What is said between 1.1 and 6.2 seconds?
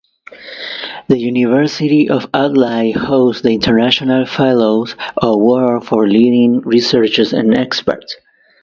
University of Adelaide hosts the International Fellows Award for